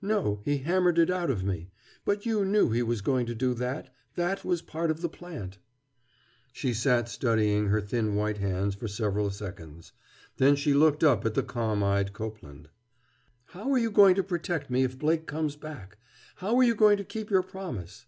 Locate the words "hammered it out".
0.56-1.28